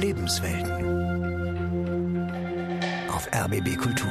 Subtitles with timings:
[0.00, 0.72] Lebenswelten.
[3.10, 4.08] Auf RBB Kultur.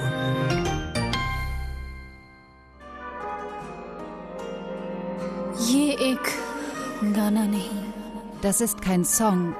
[8.44, 9.56] Das ist kein Song.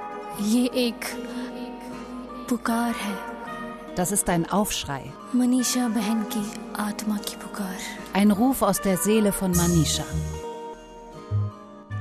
[3.96, 5.02] Das ist ein Aufschrei.
[8.12, 10.04] Ein Ruf aus der Seele von Manisha.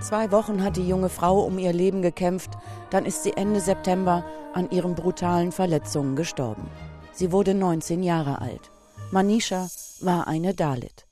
[0.01, 2.51] Zwei Wochen hat die junge Frau um ihr Leben gekämpft,
[2.91, 6.69] dann ist sie Ende September an ihren brutalen Verletzungen gestorben.
[7.11, 8.71] Sie wurde 19 Jahre alt.
[9.11, 9.67] Manisha
[10.01, 11.05] war eine Dalit.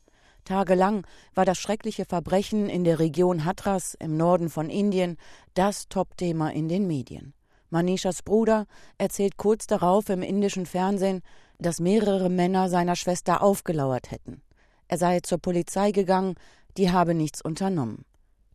[0.45, 1.05] Tagelang
[1.36, 5.17] war das schreckliche Verbrechen in der Region Hatras im Norden von Indien
[5.55, 7.34] das Topthema in den Medien.
[7.70, 8.66] Manishas Bruder
[8.98, 11.22] erzählt kurz darauf im indischen Fernsehen,
[11.59, 14.41] dass mehrere Männer seiner Schwester aufgelauert hätten.
[14.88, 16.36] Er sei zur Polizei gegangen,
[16.78, 18.05] die habe nichts unternommen.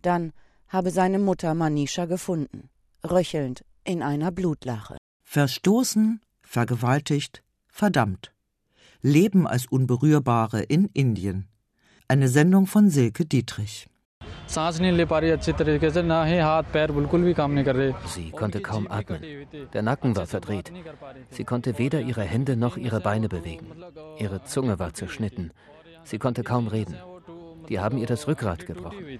[0.00, 0.32] Dann
[0.68, 2.70] habe seine Mutter Manisha gefunden,
[3.04, 4.96] röchelnd in einer Blutlache.
[5.24, 8.32] Verstoßen, vergewaltigt, verdammt.
[9.00, 11.48] Leben als Unberührbare in Indien.
[12.08, 13.88] Eine Sendung von Silke Dietrich.
[14.46, 14.60] Sie
[18.30, 19.22] konnte kaum atmen.
[19.72, 20.72] Der Nacken war verdreht.
[21.30, 23.66] Sie konnte weder ihre Hände noch ihre Beine bewegen.
[24.18, 25.52] Ihre Zunge war zerschnitten.
[26.04, 26.96] Sie konnte kaum reden.
[27.72, 29.18] Die haben ihr das Rückgrat gebrochen.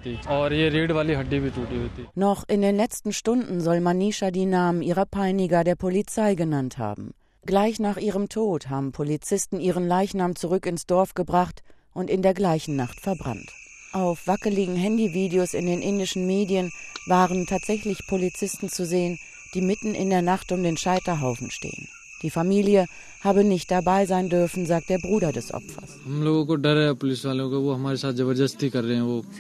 [2.15, 7.15] Noch in den letzten Stunden soll Manisha die Namen ihrer Peiniger der Polizei genannt haben.
[7.47, 11.63] Gleich nach ihrem Tod haben Polizisten ihren Leichnam zurück ins Dorf gebracht
[11.95, 13.51] und in der gleichen Nacht verbrannt.
[13.95, 16.71] Auf wackeligen Handyvideos in den indischen Medien
[17.07, 19.19] waren tatsächlich Polizisten zu sehen,
[19.55, 21.89] die mitten in der Nacht um den Scheiterhaufen stehen.
[22.23, 22.87] Die Familie
[23.23, 25.99] habe nicht dabei sein dürfen, sagt der Bruder des Opfers.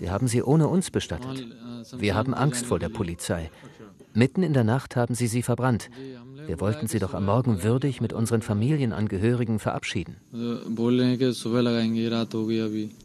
[0.00, 1.46] Sie haben sie ohne uns bestattet.
[1.98, 3.50] Wir haben Angst vor der Polizei.
[4.14, 5.90] Mitten in der Nacht haben sie sie verbrannt.
[6.46, 10.16] Wir wollten sie doch am Morgen würdig mit unseren Familienangehörigen verabschieden.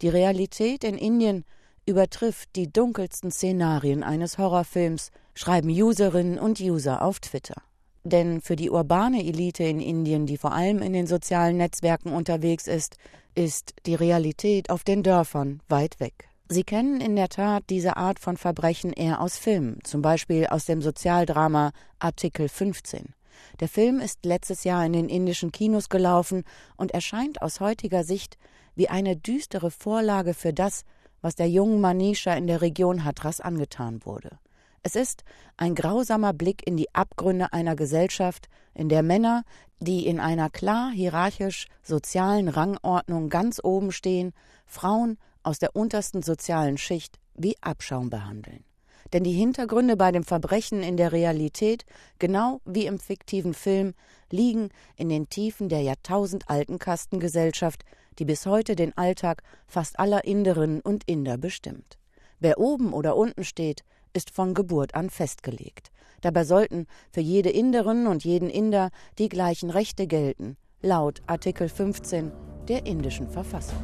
[0.02, 1.44] Die Realität in Indien
[1.86, 7.62] übertrifft die dunkelsten Szenarien eines Horrorfilms, schreiben Userinnen und User auf Twitter.
[8.08, 12.66] Denn für die urbane Elite in Indien, die vor allem in den sozialen Netzwerken unterwegs
[12.66, 12.96] ist,
[13.34, 16.30] ist die Realität auf den Dörfern weit weg.
[16.48, 20.64] Sie kennen in der Tat diese Art von Verbrechen eher aus Filmen, zum Beispiel aus
[20.64, 23.14] dem Sozialdrama Artikel 15.
[23.60, 26.44] Der Film ist letztes Jahr in den indischen Kinos gelaufen
[26.78, 28.38] und erscheint aus heutiger Sicht
[28.74, 30.84] wie eine düstere Vorlage für das,
[31.20, 34.38] was der jungen Manisha in der Region Hatras angetan wurde.
[34.82, 35.24] Es ist
[35.56, 39.44] ein grausamer Blick in die Abgründe einer Gesellschaft, in der Männer,
[39.80, 44.32] die in einer klar hierarchisch sozialen Rangordnung ganz oben stehen,
[44.66, 48.64] Frauen aus der untersten sozialen Schicht wie Abschaum behandeln.
[49.12, 51.84] Denn die Hintergründe bei dem Verbrechen in der Realität,
[52.18, 53.94] genau wie im fiktiven Film,
[54.30, 57.84] liegen in den Tiefen der jahrtausendalten Kastengesellschaft,
[58.18, 61.97] die bis heute den Alltag fast aller Inderinnen und Inder bestimmt.
[62.40, 63.82] Wer oben oder unten steht,
[64.12, 65.90] ist von Geburt an festgelegt.
[66.20, 72.32] Dabei sollten für jede Inderin und jeden Inder die gleichen Rechte gelten, laut Artikel 15
[72.68, 73.78] der indischen Verfassung.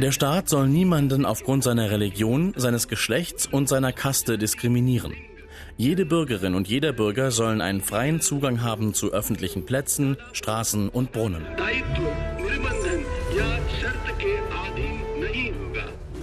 [0.00, 5.14] Der Staat soll niemanden aufgrund seiner Religion, seines Geschlechts und seiner Kaste diskriminieren.
[5.76, 11.12] Jede Bürgerin und jeder Bürger sollen einen freien Zugang haben zu öffentlichen Plätzen, Straßen und
[11.12, 11.46] Brunnen.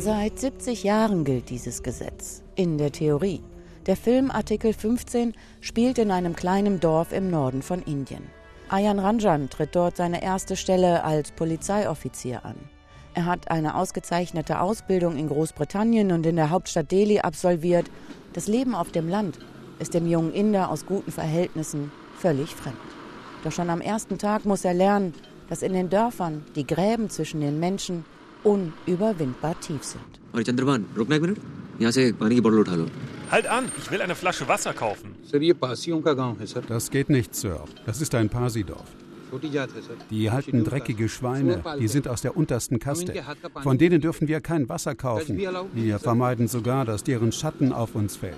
[0.05, 2.43] Seit 70 Jahren gilt dieses Gesetz.
[2.53, 3.41] In der Theorie.
[3.87, 8.21] Der Film Artikel 15 spielt in einem kleinen Dorf im Norden von Indien.
[8.69, 12.53] Ayan Ranjan tritt dort seine erste Stelle als Polizeioffizier an.
[13.15, 17.89] Er hat eine ausgezeichnete Ausbildung in Großbritannien und in der Hauptstadt Delhi absolviert.
[18.33, 19.39] Das Leben auf dem Land
[19.79, 22.77] ist dem jungen Inder aus guten Verhältnissen völlig fremd.
[23.43, 25.15] Doch schon am ersten Tag muss er lernen,
[25.49, 28.05] dass in den Dörfern die Gräben zwischen den Menschen
[28.45, 30.03] unüberwindbar tief sind.
[33.31, 35.15] Halt an, ich will eine Flasche Wasser kaufen.
[36.67, 37.63] Das geht nicht, Sir.
[37.85, 38.87] Das ist ein Parsidorf.
[40.11, 43.13] Die halten dreckige Schweine, die sind aus der untersten Kaste.
[43.63, 45.37] Von denen dürfen wir kein Wasser kaufen.
[45.73, 48.37] Wir vermeiden sogar, dass deren Schatten auf uns fällt.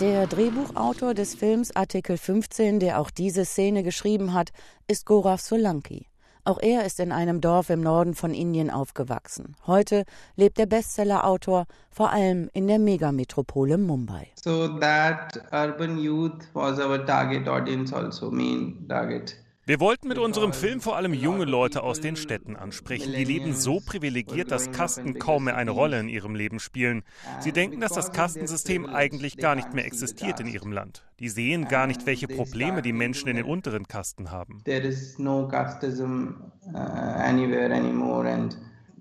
[0.00, 4.50] Der Drehbuchautor des Films Artikel 15, der auch diese Szene geschrieben hat,
[4.88, 6.06] ist Gorav Solanki.
[6.46, 9.56] Auch er ist in einem Dorf im Norden von Indien aufgewachsen.
[9.66, 10.04] Heute
[10.36, 14.28] lebt der Bestsellerautor vor allem in der Megametropole Mumbai.
[14.44, 19.36] So that urban youth was our target audience also, main target.
[19.68, 23.12] Wir wollten mit unserem Film vor allem junge Leute aus den Städten ansprechen.
[23.12, 27.02] Die leben so privilegiert, dass Kasten kaum mehr eine Rolle in ihrem Leben spielen.
[27.40, 31.02] Sie denken, dass das Kastensystem eigentlich gar nicht mehr existiert in ihrem Land.
[31.18, 34.62] Die sehen gar nicht, welche Probleme die Menschen in den unteren Kasten haben.
[34.66, 38.56] There is no casteism uh, anywhere anymore and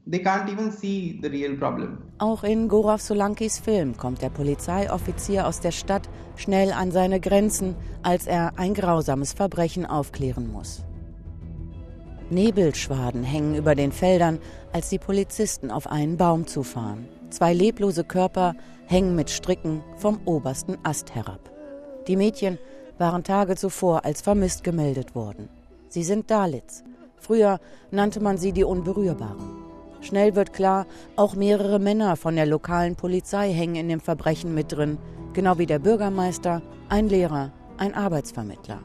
[0.08, 1.98] They can't even see the real problem.
[2.20, 7.76] Auch in Gorav Solankis Film kommt der Polizeioffizier aus der Stadt schnell an seine Grenzen,
[8.04, 10.84] als er ein grausames Verbrechen aufklären muss.
[12.30, 14.40] Nebelschwaden hängen über den Feldern,
[14.74, 17.08] als die Polizisten auf einen Baum zufahren.
[17.32, 18.56] Zwei leblose Körper
[18.86, 21.52] hängen mit Stricken vom obersten Ast herab.
[22.08, 22.60] Die Mädchen
[23.00, 25.50] waren Tage zuvor als vermisst gemeldet worden.
[25.90, 26.84] Sie sind Dalits.
[27.18, 27.60] Früher
[27.90, 29.65] nannte man sie die Unberührbaren.
[30.06, 30.86] Schnell wird klar,
[31.16, 35.00] auch mehrere Männer von der lokalen Polizei hängen in dem Verbrechen mit drin,
[35.34, 38.84] genau wie der Bürgermeister, ein Lehrer, ein Arbeitsvermittler.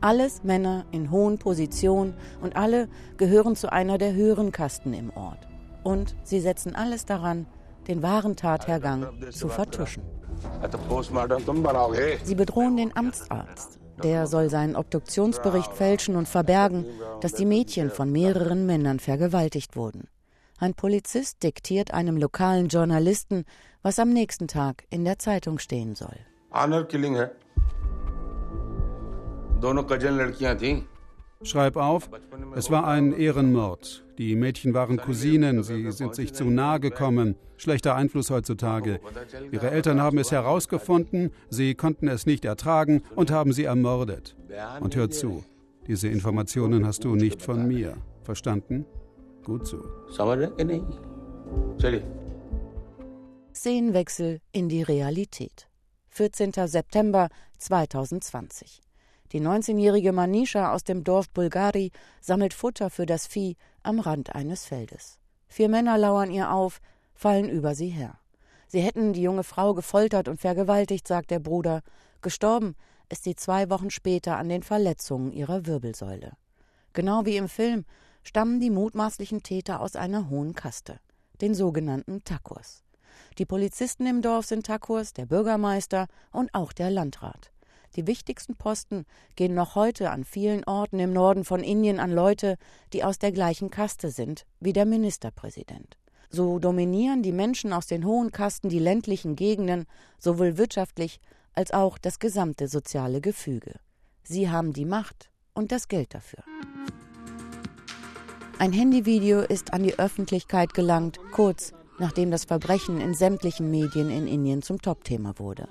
[0.00, 5.48] Alles Männer in hohen Positionen und alle gehören zu einer der höheren Kasten im Ort.
[5.82, 7.46] Und sie setzen alles daran,
[7.88, 10.04] den wahren Tathergang zu vertuschen.
[12.22, 13.80] Sie bedrohen den Amtsarzt.
[14.04, 16.86] Der soll seinen Obduktionsbericht fälschen und verbergen,
[17.22, 20.06] dass die Mädchen von mehreren Männern vergewaltigt wurden.
[20.62, 23.44] Ein Polizist diktiert einem lokalen Journalisten,
[23.80, 26.16] was am nächsten Tag in der Zeitung stehen soll.
[31.42, 32.10] Schreib auf,
[32.54, 34.04] es war ein Ehrenmord.
[34.18, 37.36] Die Mädchen waren Cousinen, sie sind sich zu nahe gekommen.
[37.56, 39.00] Schlechter Einfluss heutzutage.
[39.50, 44.36] Ihre Eltern haben es herausgefunden, sie konnten es nicht ertragen und haben sie ermordet.
[44.80, 45.42] Und hör zu,
[45.86, 47.96] diese Informationen hast du nicht von mir.
[48.24, 48.84] Verstanden?
[49.44, 49.82] Gut so.
[53.54, 55.68] Szenenwechsel in die Realität.
[56.10, 56.52] 14.
[56.66, 57.28] September
[57.58, 58.82] 2020.
[59.32, 61.90] Die 19-jährige Manisha aus dem Dorf Bulgari
[62.20, 65.18] sammelt Futter für das Vieh am Rand eines Feldes.
[65.48, 66.80] Vier Männer lauern ihr auf,
[67.14, 68.18] fallen über sie her.
[68.66, 71.82] Sie hätten die junge Frau gefoltert und vergewaltigt, sagt der Bruder.
[72.22, 72.76] Gestorben
[73.08, 76.32] ist sie zwei Wochen später an den Verletzungen ihrer Wirbelsäule.
[76.92, 77.84] Genau wie im Film
[78.22, 81.00] stammen die mutmaßlichen Täter aus einer hohen Kaste,
[81.40, 82.84] den sogenannten Takurs.
[83.38, 87.50] Die Polizisten im Dorf sind Takurs, der Bürgermeister und auch der Landrat.
[87.96, 92.56] Die wichtigsten Posten gehen noch heute an vielen Orten im Norden von Indien an Leute,
[92.92, 95.96] die aus der gleichen Kaste sind wie der Ministerpräsident.
[96.28, 99.86] So dominieren die Menschen aus den hohen Kasten die ländlichen Gegenden,
[100.18, 101.20] sowohl wirtschaftlich
[101.54, 103.80] als auch das gesamte soziale Gefüge.
[104.22, 106.44] Sie haben die Macht und das Geld dafür.
[108.60, 114.26] Ein Handyvideo ist an die Öffentlichkeit gelangt, kurz nachdem das Verbrechen in sämtlichen Medien in
[114.26, 115.66] Indien zum Topthema wurde.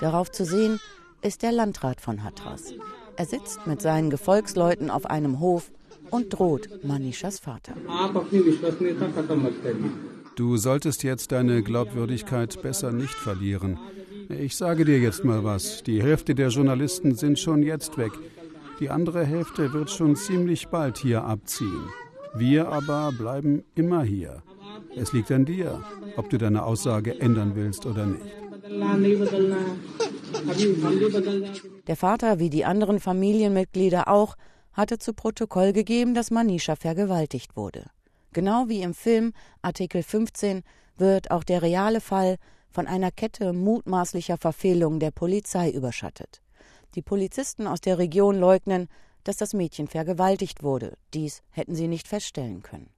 [0.00, 0.78] Darauf zu sehen
[1.20, 2.74] ist der Landrat von Hatras.
[3.16, 5.72] Er sitzt mit seinen Gefolgsleuten auf einem Hof
[6.10, 7.74] und droht Manishas Vater.
[10.36, 13.80] Du solltest jetzt deine Glaubwürdigkeit besser nicht verlieren.
[14.28, 15.82] Ich sage dir jetzt mal was.
[15.82, 18.12] Die Hälfte der Journalisten sind schon jetzt weg.
[18.78, 21.88] Die andere Hälfte wird schon ziemlich bald hier abziehen.
[22.34, 24.42] Wir aber bleiben immer hier.
[24.96, 25.82] Es liegt an dir,
[26.16, 28.24] ob du deine Aussage ändern willst oder nicht.
[31.86, 34.36] Der Vater, wie die anderen Familienmitglieder auch,
[34.72, 37.86] hatte zu Protokoll gegeben, dass Manisha vergewaltigt wurde.
[38.32, 39.32] Genau wie im Film
[39.62, 40.62] Artikel 15
[40.96, 42.36] wird auch der reale Fall
[42.70, 46.42] von einer Kette mutmaßlicher Verfehlungen der Polizei überschattet.
[46.94, 48.88] Die Polizisten aus der Region leugnen,
[49.28, 50.96] dass das Mädchen vergewaltigt wurde.
[51.12, 52.88] Dies hätten sie nicht feststellen können.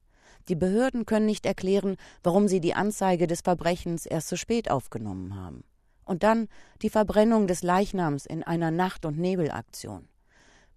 [0.47, 5.35] Die Behörden können nicht erklären, warum sie die Anzeige des Verbrechens erst so spät aufgenommen
[5.35, 5.65] haben.
[6.05, 6.47] Und dann
[6.81, 10.07] die Verbrennung des Leichnams in einer Nacht- und Nebelaktion.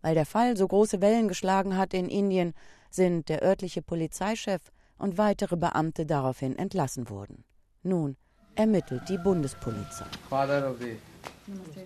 [0.03, 2.53] Weil der Fall so große Wellen geschlagen hat in Indien,
[2.91, 7.45] sind der örtliche Polizeichef und weitere Beamte daraufhin entlassen worden.
[7.85, 8.17] Nun
[8.57, 10.07] ermittelt die Bundespolizei.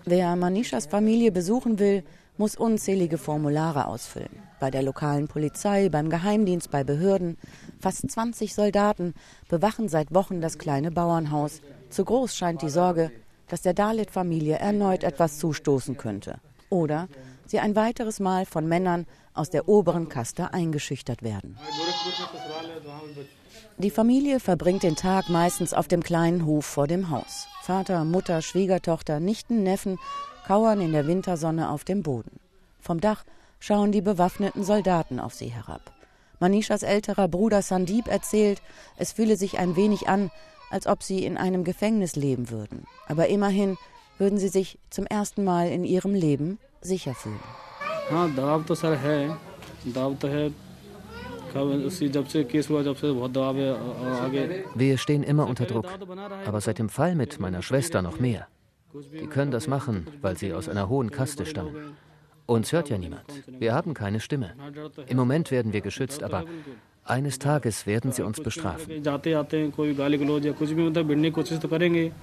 [0.05, 2.03] Wer Manishas Familie besuchen will,
[2.39, 4.29] muss unzählige Formulare ausfüllen.
[4.61, 7.37] Bei der lokalen Polizei, beim Geheimdienst, bei Behörden.
[7.79, 9.13] Fast 20 Soldaten
[9.49, 11.61] bewachen seit Wochen das kleine Bauernhaus.
[11.89, 13.11] Zu groß scheint die Sorge,
[13.49, 16.39] dass der Dalit-Familie erneut etwas zustoßen könnte.
[16.69, 17.09] Oder
[17.45, 21.57] sie ein weiteres Mal von Männern aus der oberen Kaste eingeschüchtert werden.
[23.77, 27.47] Die Familie verbringt den Tag meistens auf dem kleinen Hof vor dem Haus.
[27.63, 29.97] Vater, Mutter, Schwiegertochter, Nichten, Neffen
[30.49, 32.39] kauern in der Wintersonne auf dem Boden.
[32.79, 33.23] Vom Dach
[33.59, 35.93] schauen die bewaffneten Soldaten auf sie herab.
[36.39, 38.59] Manishas älterer Bruder Sandip erzählt,
[38.97, 40.31] es fühle sich ein wenig an,
[40.71, 42.87] als ob sie in einem Gefängnis leben würden.
[43.07, 43.77] Aber immerhin
[44.17, 47.39] würden sie sich zum ersten Mal in ihrem Leben sicher fühlen.
[54.73, 55.85] Wir stehen immer unter Druck,
[56.47, 58.47] aber seit dem Fall mit meiner Schwester noch mehr.
[58.93, 61.95] Die können das machen, weil sie aus einer hohen Kaste stammen.
[62.45, 63.25] Uns hört ja niemand.
[63.47, 64.53] Wir haben keine Stimme.
[65.07, 66.45] Im Moment werden wir geschützt, aber
[67.03, 69.03] eines Tages werden sie uns bestrafen.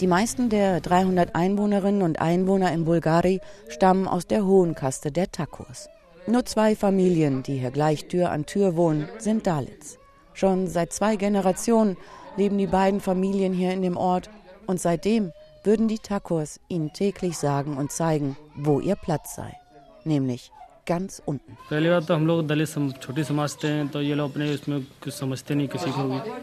[0.01, 5.31] Die meisten der 300 Einwohnerinnen und Einwohner in Bulgari stammen aus der hohen Kaste der
[5.31, 5.89] Takurs.
[6.27, 9.99] Nur zwei Familien, die hier gleich Tür an Tür wohnen, sind Dalits.
[10.35, 11.97] Schon seit zwei Generationen
[12.37, 14.29] leben die beiden Familien hier in dem Ort
[14.67, 15.33] und seitdem
[15.67, 19.53] würden die Takurs ihnen täglich sagen und zeigen, wo ihr Platz sei,
[20.05, 20.53] nämlich
[20.87, 21.59] ganz unten.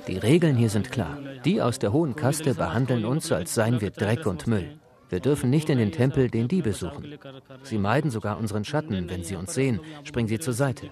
[0.07, 1.17] Die Regeln hier sind klar.
[1.45, 4.77] Die aus der hohen Kaste behandeln uns, als seien wir Dreck und Müll.
[5.13, 7.19] Wir dürfen nicht in den Tempel, den die besuchen.
[7.61, 9.07] Sie meiden sogar unseren Schatten.
[9.09, 10.89] Wenn sie uns sehen, springen sie zur Seite.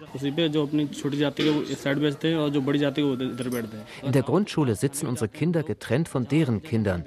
[4.04, 7.04] In der Grundschule sitzen unsere Kinder getrennt von deren Kindern.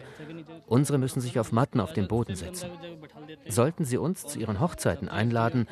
[0.66, 2.70] Unsere müssen sich auf Matten auf dem Boden setzen.
[3.46, 5.66] Sollten sie uns zu ihren Hochzeiten einladen,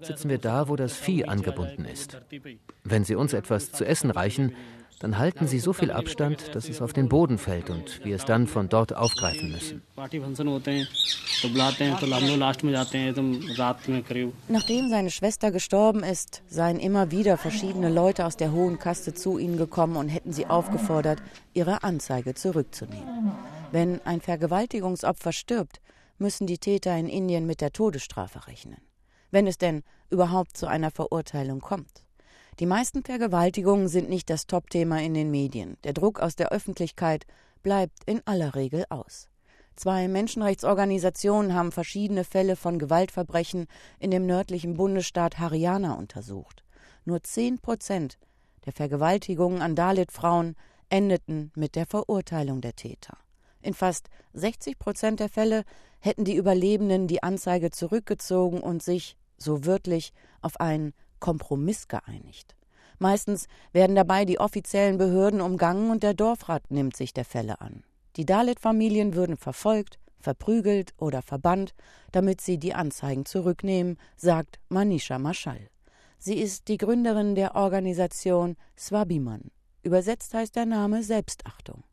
[0.00, 2.20] sitzen wir da, wo das Vieh angebunden ist.
[2.84, 4.54] Wenn sie uns etwas zu essen reichen,
[5.00, 8.24] dann halten sie so viel Abstand, dass es auf den Boden fällt und wir es
[8.24, 9.82] dann von dort aufgreifen müssen.
[14.48, 19.38] Nachdem seine Schwester gestorben ist, seien immer wieder verschiedene Leute aus der hohen Kaste zu
[19.38, 21.22] ihnen gekommen und hätten sie aufgefordert,
[21.54, 23.32] ihre Anzeige zurückzunehmen.
[23.70, 25.80] Wenn ein Vergewaltigungsopfer stirbt,
[26.18, 28.78] müssen die Täter in Indien mit der Todesstrafe rechnen.
[29.30, 32.04] Wenn es denn überhaupt zu einer Verurteilung kommt.
[32.60, 35.76] Die meisten Vergewaltigungen sind nicht das Topthema in den Medien.
[35.84, 37.24] Der Druck aus der Öffentlichkeit
[37.62, 39.28] bleibt in aller Regel aus.
[39.76, 43.68] Zwei Menschenrechtsorganisationen haben verschiedene Fälle von Gewaltverbrechen
[44.00, 46.64] in dem nördlichen Bundesstaat Haryana untersucht.
[47.04, 48.18] Nur zehn Prozent
[48.66, 50.56] der Vergewaltigungen an Dalit-Frauen
[50.88, 53.18] endeten mit der Verurteilung der Täter.
[53.62, 55.62] In fast 60 Prozent der Fälle
[56.00, 60.12] hätten die Überlebenden die Anzeige zurückgezogen und sich, so wörtlich,
[60.42, 62.54] auf einen Kompromiss geeinigt.
[62.98, 67.84] Meistens werden dabei die offiziellen Behörden umgangen und der Dorfrat nimmt sich der Fälle an.
[68.16, 71.74] Die Dalit-Familien würden verfolgt, verprügelt oder verbannt,
[72.10, 75.70] damit sie die Anzeigen zurücknehmen, sagt Manisha Mashal.
[76.18, 79.52] Sie ist die Gründerin der Organisation Swabiman.
[79.82, 81.84] Übersetzt heißt der Name Selbstachtung.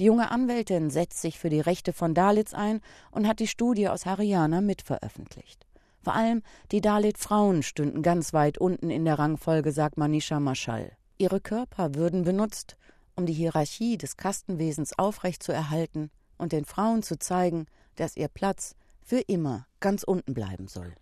[0.00, 2.80] Die junge Anwältin setzt sich für die Rechte von Dalits ein
[3.12, 5.66] und hat die Studie aus Haryana mitveröffentlicht.
[6.02, 6.42] Vor allem
[6.72, 10.92] die Dalit-Frauen stünden ganz weit unten in der Rangfolge, sagt Manisha Mashal.
[11.18, 12.76] Ihre Körper würden benutzt,
[13.16, 17.66] um die Hierarchie des Kastenwesens aufrechtzuerhalten und den Frauen zu zeigen,
[17.96, 20.92] dass ihr Platz für immer ganz unten bleiben soll.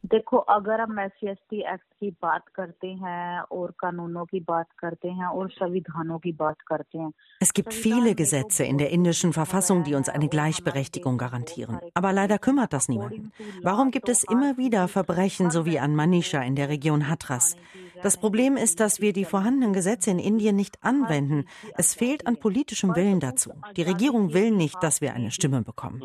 [7.41, 11.81] Es gibt viele Gesetze in der indischen Verfassung, die uns eine Gleichberechtigung garantieren.
[11.95, 13.33] Aber leider kümmert das niemanden.
[13.63, 17.57] Warum gibt es immer wieder Verbrechen, so wie an Manisha in der Region Hatras?
[18.03, 21.47] Das Problem ist, dass wir die vorhandenen Gesetze in Indien nicht anwenden.
[21.77, 23.53] Es fehlt an politischem Willen dazu.
[23.77, 26.03] Die Regierung will nicht, dass wir eine Stimme bekommen.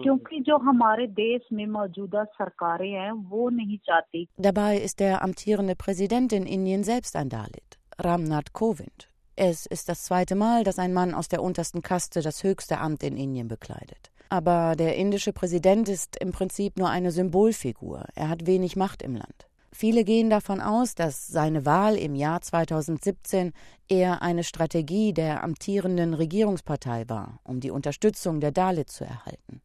[4.37, 9.09] Dabei ist der amtierende Präsident in Indien selbst ein Dalit, Ramnath Kovind.
[9.35, 13.01] Es ist das zweite Mal, dass ein Mann aus der untersten Kaste das höchste Amt
[13.01, 14.11] in Indien bekleidet.
[14.29, 18.05] Aber der indische Präsident ist im Prinzip nur eine Symbolfigur.
[18.15, 19.47] Er hat wenig Macht im Land.
[19.73, 23.53] Viele gehen davon aus, dass seine Wahl im Jahr 2017
[23.87, 29.61] eher eine Strategie der amtierenden Regierungspartei war, um die Unterstützung der Dalit zu erhalten.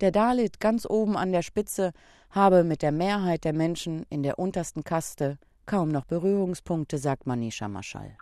[0.00, 1.92] Der Dalit ganz oben an der Spitze
[2.30, 7.68] habe mit der Mehrheit der Menschen in der untersten Kaste kaum noch Berührungspunkte, sagt Manisha
[7.68, 8.16] Mashal.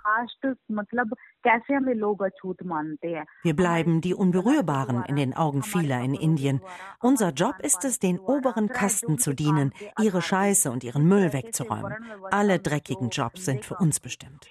[3.42, 6.61] Wir bleiben die Unberührbaren in den Augen vieler in Indien.
[7.00, 11.94] Unser Job ist es, den oberen Kasten zu dienen, ihre Scheiße und ihren Müll wegzuräumen.
[12.30, 14.49] Alle dreckigen Jobs sind für uns bestimmt.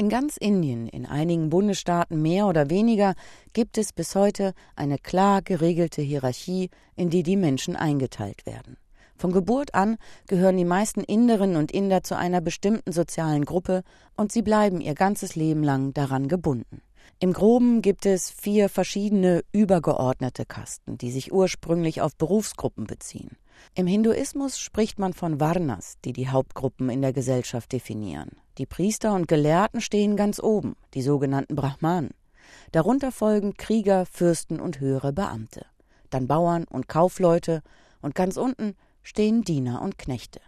[0.00, 3.14] In ganz Indien, in einigen Bundesstaaten mehr oder weniger,
[3.52, 8.76] gibt es bis heute eine klar geregelte Hierarchie, in die die Menschen eingeteilt werden.
[9.18, 9.98] Von Geburt an
[10.28, 13.82] gehören die meisten Inderinnen und Inder zu einer bestimmten sozialen Gruppe
[14.16, 16.82] und sie bleiben ihr ganzes Leben lang daran gebunden.
[17.18, 23.36] Im Groben gibt es vier verschiedene übergeordnete Kasten, die sich ursprünglich auf Berufsgruppen beziehen.
[23.74, 28.30] Im Hinduismus spricht man von Varnas, die die Hauptgruppen in der Gesellschaft definieren.
[28.58, 32.10] Die Priester und Gelehrten stehen ganz oben, die sogenannten Brahmanen.
[32.70, 35.66] Darunter folgen Krieger, Fürsten und höhere Beamte.
[36.10, 37.62] Dann Bauern und Kaufleute
[38.00, 38.76] und ganz unten
[39.08, 40.40] stehen Diener und Knechte.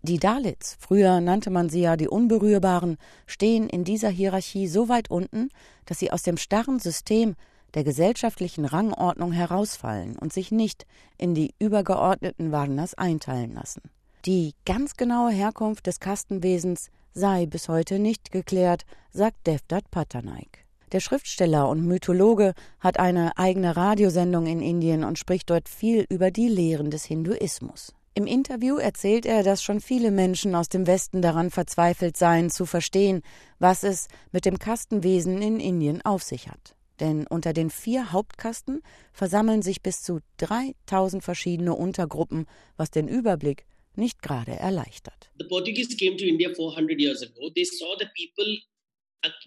[0.00, 5.10] Die Dalits, früher nannte man sie ja die Unberührbaren, stehen in dieser Hierarchie so weit
[5.10, 5.48] unten,
[5.86, 7.34] dass sie aus dem starren System
[7.74, 10.86] der gesellschaftlichen Rangordnung herausfallen und sich nicht
[11.18, 13.82] in die übergeordneten Varnas einteilen lassen.
[14.24, 20.64] Die ganz genaue Herkunft des Kastenwesens sei bis heute nicht geklärt, sagt Devdat Patanaik.
[20.92, 26.30] Der Schriftsteller und Mythologe hat eine eigene Radiosendung in Indien und spricht dort viel über
[26.30, 27.95] die Lehren des Hinduismus.
[28.18, 32.64] Im Interview erzählt er, dass schon viele Menschen aus dem Westen daran verzweifelt seien, zu
[32.64, 33.20] verstehen,
[33.58, 36.74] was es mit dem Kastenwesen in Indien auf sich hat.
[36.98, 38.80] Denn unter den vier Hauptkasten
[39.12, 42.46] versammeln sich bis zu 3000 verschiedene Untergruppen,
[42.78, 45.30] was den Überblick nicht gerade erleichtert.
[45.38, 47.50] The Portuguese came to India 400 years ago.
[47.50, 48.50] They saw the people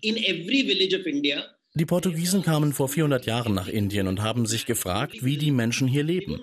[0.03, 1.43] in every village of India
[1.75, 5.87] die Portugiesen kamen vor 400 Jahren nach Indien und haben sich gefragt, wie die Menschen
[5.87, 6.41] hier leben.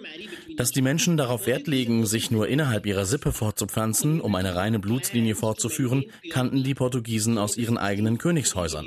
[0.56, 4.78] Dass die Menschen darauf Wert legen, sich nur innerhalb ihrer Sippe fortzupflanzen, um eine reine
[4.78, 8.86] Blutslinie fortzuführen, kannten die Portugiesen aus ihren eigenen Königshäusern.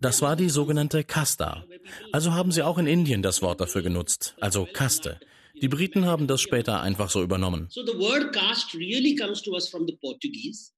[0.00, 1.64] Das war die sogenannte Casta.
[2.12, 5.18] Also haben sie auch in Indien das Wort dafür genutzt, also Kaste.
[5.60, 7.68] Die Briten haben das später einfach so übernommen.
[7.70, 10.73] So the word caste really comes to us from the Portuguese.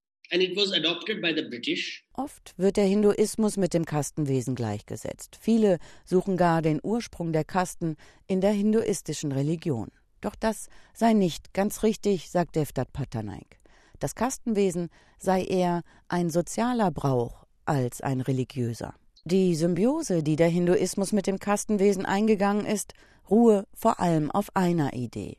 [2.12, 5.38] Oft wird der Hinduismus mit dem Kastenwesen gleichgesetzt.
[5.40, 9.90] Viele suchen gar den Ursprung der Kasten in der hinduistischen Religion.
[10.20, 13.60] Doch das sei nicht ganz richtig, sagt Devdat Patanaik.
[13.98, 18.94] Das Kastenwesen sei eher ein sozialer Brauch als ein religiöser.
[19.24, 22.92] Die Symbiose, die der Hinduismus mit dem Kastenwesen eingegangen ist,
[23.28, 25.38] ruhe vor allem auf einer Idee,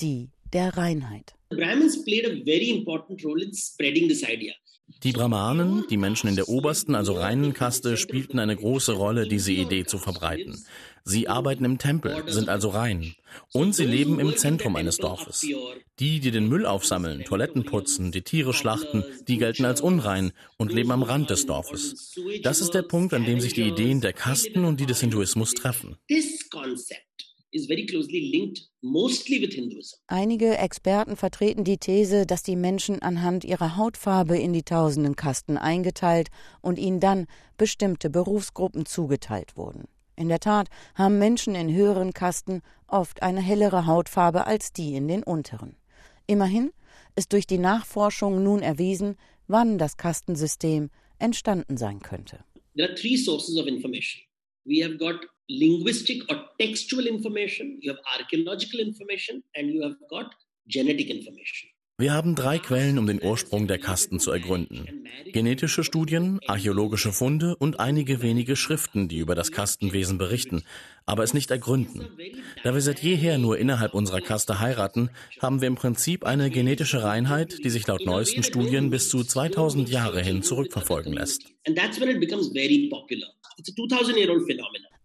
[0.00, 1.37] die der Reinheit.
[5.02, 9.52] Die Brahmanen, die Menschen in der obersten, also reinen Kaste, spielten eine große Rolle, diese
[9.52, 10.62] Idee zu verbreiten.
[11.04, 13.14] Sie arbeiten im Tempel, sind also rein.
[13.52, 15.46] Und sie leben im Zentrum eines Dorfes.
[15.98, 20.72] Die, die den Müll aufsammeln, Toiletten putzen, die Tiere schlachten, die gelten als unrein und
[20.72, 22.14] leben am Rand des Dorfes.
[22.42, 25.54] Das ist der Punkt, an dem sich die Ideen der Kasten und die des Hinduismus
[25.54, 25.96] treffen.
[30.06, 35.56] Einige Experten vertreten die These, dass die Menschen anhand ihrer Hautfarbe in die tausenden Kasten
[35.56, 36.28] eingeteilt
[36.60, 39.84] und ihnen dann bestimmte Berufsgruppen zugeteilt wurden.
[40.14, 45.08] In der Tat haben Menschen in höheren Kasten oft eine hellere Hautfarbe als die in
[45.08, 45.76] den unteren.
[46.26, 46.72] Immerhin
[47.16, 52.44] ist durch die Nachforschung nun erwiesen, wann das Kastensystem entstanden sein könnte.
[52.76, 54.22] There are three sources of information.
[54.64, 60.34] We have got linguistic or textual information, you have archaeological information, and you have got
[60.66, 61.70] genetic information.
[62.00, 64.86] Wir haben drei Quellen, um den Ursprung der Kasten zu ergründen.
[65.32, 70.62] Genetische Studien, archäologische Funde und einige wenige Schriften, die über das Kastenwesen berichten,
[71.06, 72.06] aber es nicht ergründen.
[72.62, 77.02] Da wir seit jeher nur innerhalb unserer Kaste heiraten, haben wir im Prinzip eine genetische
[77.02, 81.46] Reinheit, die sich laut neuesten Studien bis zu 2000 Jahre hin zurückverfolgen lässt.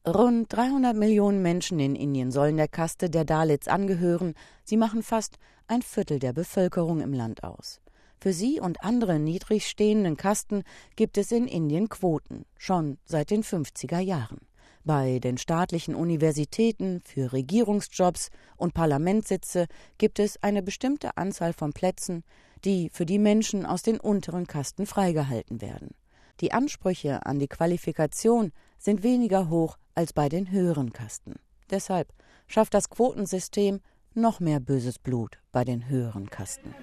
[0.06, 4.34] Rund 300 Millionen Menschen in Indien sollen der Kaste der Dalits angehören.
[4.66, 5.38] Sie machen fast
[5.68, 7.80] ein Viertel der Bevölkerung im Land aus.
[8.20, 10.64] Für sie und andere niedrig stehenden Kasten
[10.98, 14.40] gibt es in Indien Quoten, schon seit den 50er Jahren.
[14.84, 22.26] Bei den staatlichen Universitäten für Regierungsjobs und Parlamentssitze gibt es eine bestimmte Anzahl von Plätzen,
[22.66, 25.92] die für die Menschen aus den unteren Kasten freigehalten werden.
[26.42, 31.36] Die Ansprüche an die Qualifikation sind weniger hoch als bei den höheren Kasten.
[31.70, 32.14] Deshalb
[32.48, 33.82] schafft das Quotensystem
[34.14, 36.74] noch mehr böses Blut bei den höheren Kasten.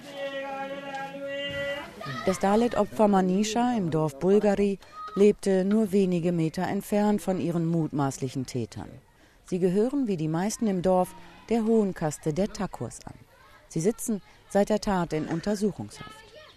[2.26, 4.78] Das Dalit-Opfer Manisha im Dorf Bulgari
[5.14, 8.88] lebte nur wenige Meter entfernt von ihren mutmaßlichen Tätern.
[9.44, 11.14] Sie gehören wie die meisten im Dorf
[11.48, 13.14] der hohen Kaste der Takurs an.
[13.68, 16.10] Sie sitzen seit der Tat in Untersuchungshaft.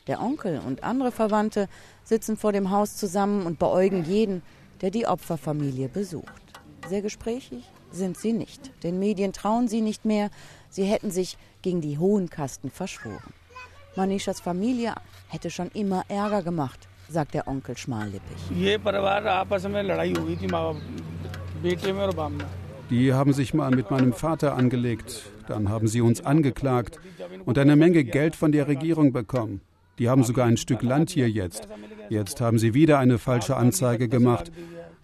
[0.07, 1.69] Der Onkel und andere Verwandte
[2.03, 4.41] sitzen vor dem Haus zusammen und beäugen jeden,
[4.81, 6.42] der die Opferfamilie besucht.
[6.87, 8.71] Sehr gesprächig sind sie nicht.
[8.83, 10.29] Den Medien trauen sie nicht mehr.
[10.69, 13.33] Sie hätten sich gegen die hohen Kasten verschworen.
[13.95, 14.95] Manishas Familie
[15.27, 18.37] hätte schon immer Ärger gemacht, sagt der Onkel schmallippig.
[22.89, 25.23] Die haben sich mal mit meinem Vater angelegt.
[25.47, 26.99] Dann haben sie uns angeklagt
[27.45, 29.61] und eine Menge Geld von der Regierung bekommen.
[29.99, 31.67] Die haben sogar ein Stück Land hier jetzt.
[32.09, 34.51] Jetzt haben sie wieder eine falsche Anzeige gemacht.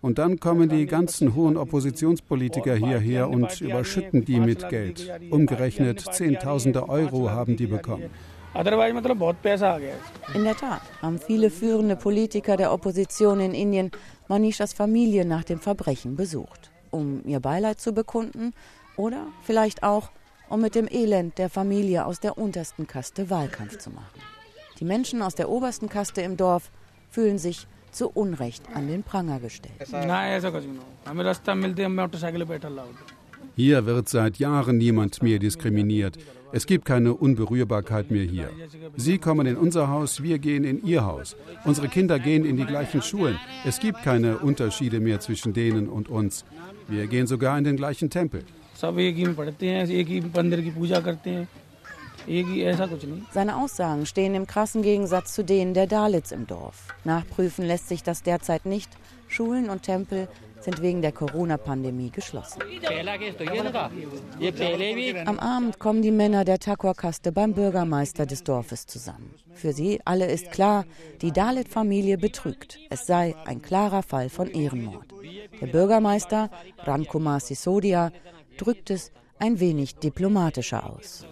[0.01, 5.11] Und dann kommen die ganzen hohen Oppositionspolitiker hierher und überschütten die mit Geld.
[5.29, 8.09] Umgerechnet Zehntausende Euro haben die bekommen.
[8.55, 8.63] In
[10.43, 13.91] der Tat haben viele führende Politiker der Opposition in Indien
[14.27, 18.53] Manishas Familie nach dem Verbrechen besucht, um ihr Beileid zu bekunden
[18.95, 20.09] oder vielleicht auch,
[20.49, 24.19] um mit dem Elend der Familie aus der untersten Kaste Wahlkampf zu machen.
[24.79, 26.71] Die Menschen aus der obersten Kaste im Dorf
[27.09, 29.73] fühlen sich zu Unrecht an den Pranger gestellt.
[33.55, 36.17] Hier wird seit Jahren niemand mehr diskriminiert.
[36.51, 38.49] Es gibt keine Unberührbarkeit mehr hier.
[38.95, 41.35] Sie kommen in unser Haus, wir gehen in Ihr Haus.
[41.63, 43.37] Unsere Kinder gehen in die gleichen Schulen.
[43.65, 46.45] Es gibt keine Unterschiede mehr zwischen denen und uns.
[46.87, 48.43] Wir gehen sogar in den gleichen Tempel.
[53.31, 56.87] Seine Aussagen stehen im krassen Gegensatz zu denen der Dalits im Dorf.
[57.03, 58.89] Nachprüfen lässt sich das derzeit nicht.
[59.27, 60.27] Schulen und Tempel
[60.61, 62.61] sind wegen der Corona-Pandemie geschlossen.
[65.25, 69.33] Am Abend kommen die Männer der Takur-Kaste beim Bürgermeister des Dorfes zusammen.
[69.53, 70.85] Für sie alle ist klar,
[71.21, 72.77] die Dalit-Familie betrügt.
[72.89, 75.07] Es sei ein klarer Fall von Ehrenmord.
[75.61, 78.11] Der Bürgermeister, Ramkumar Sisodia,
[78.57, 81.25] drückt es ein wenig diplomatischer aus.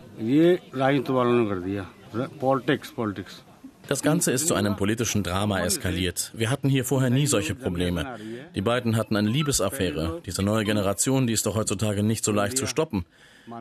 [3.88, 6.32] Das Ganze ist zu einem politischen Drama eskaliert.
[6.36, 8.18] Wir hatten hier vorher nie solche Probleme.
[8.54, 10.22] Die beiden hatten eine Liebesaffäre.
[10.26, 13.06] Diese neue Generation, die ist doch heutzutage nicht so leicht zu stoppen.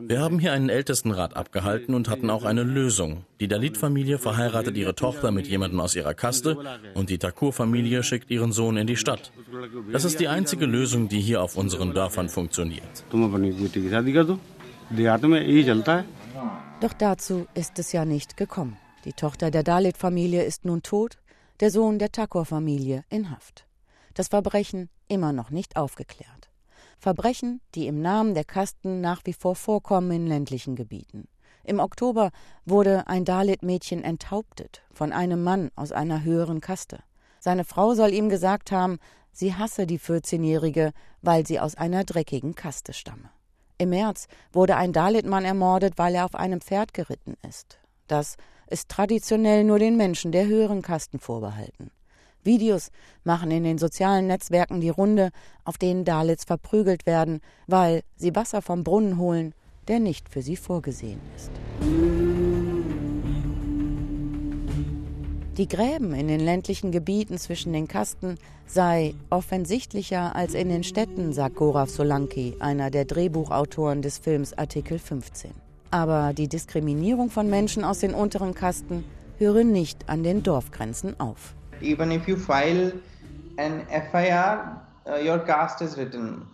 [0.01, 3.23] Wir haben hier einen Ältestenrat abgehalten und hatten auch eine Lösung.
[3.39, 6.57] Die Dalit-Familie verheiratet ihre Tochter mit jemandem aus ihrer Kaste
[6.93, 9.31] und die Takur-Familie schickt ihren Sohn in die Stadt.
[9.93, 13.05] Das ist die einzige Lösung, die hier auf unseren Dörfern funktioniert.
[16.79, 18.77] Doch dazu ist es ja nicht gekommen.
[19.05, 21.17] Die Tochter der Dalit-Familie ist nun tot,
[21.59, 23.65] der Sohn der Takor-Familie in Haft.
[24.13, 26.49] Das Verbrechen immer noch nicht aufgeklärt.
[26.99, 31.27] Verbrechen, die im Namen der Kasten nach wie vor vorkommen in ländlichen Gebieten.
[31.63, 32.31] Im Oktober
[32.65, 36.99] wurde ein Dalit-Mädchen enthauptet von einem Mann aus einer höheren Kaste.
[37.39, 38.99] Seine Frau soll ihm gesagt haben,
[39.31, 43.29] sie hasse die 14-Jährige, weil sie aus einer dreckigen Kaste stamme.
[43.79, 47.77] Im März wurde ein Dalit-Mann ermordet, weil er auf einem Pferd geritten ist.
[48.07, 48.37] Das
[48.69, 51.91] ist traditionell nur den Menschen der höheren Kasten vorbehalten.
[52.43, 52.89] Videos
[53.23, 55.29] machen in den sozialen Netzwerken die Runde,
[55.63, 59.53] auf denen Dalits verprügelt werden, weil sie Wasser vom Brunnen holen,
[59.87, 61.51] der nicht für sie vorgesehen ist.
[65.57, 71.33] Die Gräben in den ländlichen Gebieten zwischen den Kasten sei offensichtlicher als in den Städten,
[71.33, 75.49] sagt Gorav Solanki, einer der Drehbuchautoren des Films Artikel 15.
[75.89, 79.03] Aber die Diskriminierung von Menschen aus den unteren Kasten
[79.39, 81.55] höre nicht an den Dorfgrenzen auf.
[81.81, 82.93] Even if you file
[83.57, 86.45] an FIR, uh, your caste is written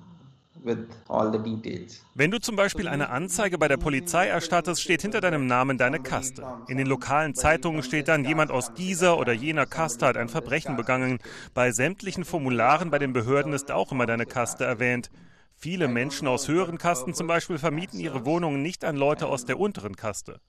[2.16, 6.00] wenn du zum Beispiel eine Anzeige bei der Polizei erstattest, steht hinter deinem Namen deine
[6.00, 6.46] Kaste.
[6.68, 10.78] In den lokalen Zeitungen steht dann, jemand aus dieser oder jener Kaste hat ein Verbrechen
[10.78, 11.20] begangen.
[11.54, 15.12] Bei sämtlichen Formularen bei den Behörden ist auch immer deine Kaste erwähnt.
[15.56, 19.60] Viele Menschen aus höheren Kasten zum Beispiel vermieten ihre Wohnungen nicht an Leute aus der
[19.60, 20.40] unteren Kaste.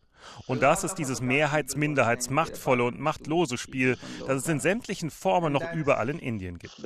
[0.46, 6.08] Und das ist dieses Mehrheits-Minderheits-machtvolle und machtlose Spiel, das es in sämtlichen Formen noch überall
[6.08, 6.82] in Indien gibt.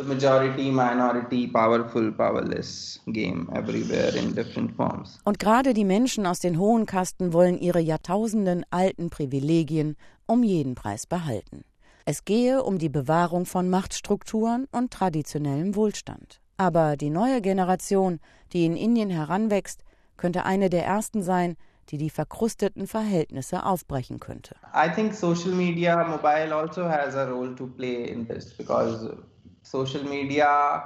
[5.25, 9.97] Und gerade die Menschen aus den hohen Kasten wollen ihre Jahrtausenden alten Privilegien
[10.27, 11.65] um jeden Preis behalten.
[12.05, 16.41] Es gehe um die Bewahrung von Machtstrukturen und traditionellem Wohlstand.
[16.57, 18.19] Aber die neue Generation,
[18.53, 19.85] die in Indien heranwächst,
[20.17, 21.57] könnte eine der ersten sein,
[21.91, 24.57] die die verkrusteten Verhältnisse aufbrechen könnte.
[24.75, 29.17] I think social media, mobile also has a role to play in this because
[29.63, 30.85] social media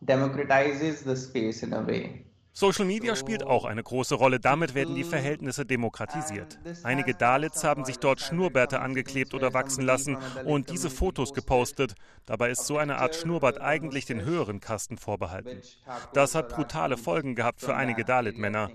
[0.00, 2.24] democratizes the space in a way.
[2.52, 4.40] Social Media spielt auch eine große Rolle.
[4.40, 6.58] Damit werden die Verhältnisse demokratisiert.
[6.82, 11.94] Einige Dalits haben sich dort Schnurrbärte angeklebt oder wachsen lassen und diese Fotos gepostet.
[12.26, 15.60] Dabei ist so eine Art Schnurrbart eigentlich den höheren Kasten vorbehalten.
[16.12, 18.70] Das hat brutale Folgen gehabt für einige Dalit-Männer.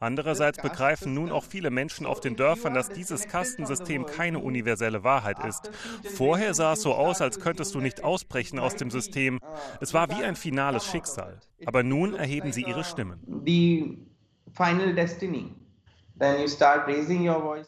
[0.00, 5.44] Andererseits begreifen nun auch viele Menschen auf den Dörfern, dass dieses Kastensystem keine universelle Wahrheit
[5.44, 5.70] ist.
[6.14, 9.40] Vorher sah es so aus, als könntest du nicht ausbrechen aus dem System System.
[9.80, 11.38] Es war wie ein finales Schicksal.
[11.66, 13.20] Aber nun erheben sie ihre Stimmen.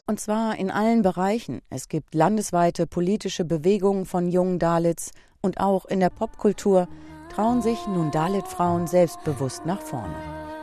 [0.07, 1.63] Und zwar in allen Bereichen.
[1.71, 6.89] Es gibt landesweite politische Bewegungen von jungen Dalits und auch in der Popkultur
[7.35, 10.15] trauen sich nun Dalit-Frauen selbstbewusst nach vorne.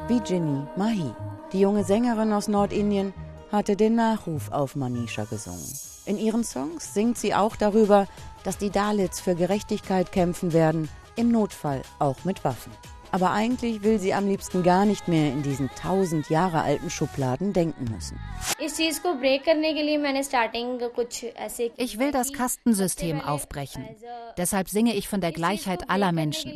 [0.07, 1.13] Wie Ginny Mahi.
[1.51, 3.13] Die junge Sängerin aus Nordindien
[3.51, 5.65] hatte den Nachruf auf Manisha gesungen.
[6.09, 8.07] In ihren Songs singt sie auch darüber,
[8.43, 12.71] dass die Dalits für Gerechtigkeit kämpfen werden, im Notfall auch mit Waffen.
[13.11, 17.53] Aber eigentlich will sie am liebsten gar nicht mehr in diesen tausend Jahre alten Schubladen
[17.53, 18.19] denken müssen.
[21.77, 23.87] Ich will das Kastensystem aufbrechen.
[24.35, 26.51] Deshalb singe ich von der Gleichheit aller Menschen.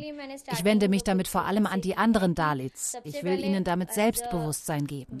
[0.52, 2.96] Ich wende mich damit vor allem an die anderen Dalits.
[3.04, 5.16] Ich will ihnen damit Selbstbewusstsein geben.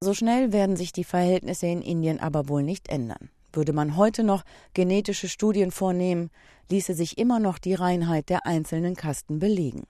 [0.00, 3.30] So schnell werden sich die Verhältnisse in Indien aber wohl nicht ändern.
[3.52, 6.30] Würde man heute noch genetische Studien vornehmen,
[6.70, 9.84] ließe sich immer noch die Reinheit der einzelnen Kasten belegen.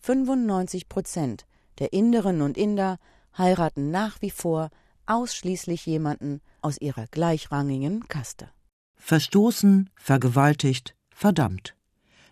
[0.00, 1.46] 95 Prozent
[1.78, 2.98] der Inderinnen und Inder
[3.36, 4.70] heiraten nach wie vor
[5.06, 8.48] ausschließlich jemanden aus ihrer gleichrangigen Kaste.
[8.96, 11.74] Verstoßen, vergewaltigt, verdammt.